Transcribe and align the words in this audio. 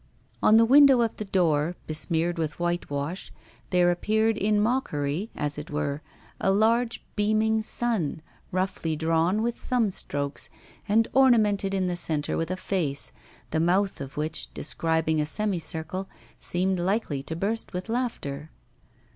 On 0.41 0.57
the 0.57 0.65
window 0.65 1.01
of 1.01 1.17
the 1.17 1.25
door, 1.25 1.75
besmeared 1.85 2.39
with 2.39 2.59
whitewash, 2.59 3.31
there 3.69 3.91
appeared 3.91 4.35
in 4.35 4.59
mockery, 4.59 5.29
as 5.35 5.59
it 5.59 5.69
were, 5.69 6.01
a 6.39 6.49
large 6.51 7.03
beaming 7.15 7.61
sun, 7.61 8.23
roughly 8.51 8.95
drawn 8.95 9.43
with 9.43 9.53
thumb 9.53 9.91
strokes, 9.91 10.49
and 10.89 11.07
ornamented 11.13 11.75
in 11.75 11.85
the 11.85 11.95
centre 11.95 12.35
with 12.35 12.49
a 12.49 12.57
face, 12.57 13.11
the 13.51 13.59
mouth 13.59 14.01
of 14.01 14.17
which, 14.17 14.51
describing 14.55 15.21
a 15.21 15.25
semicircle, 15.27 16.09
seemed 16.39 16.79
likely 16.79 17.21
to 17.21 17.35
burst 17.35 17.71
with 17.71 17.87
laughter. 17.87 18.49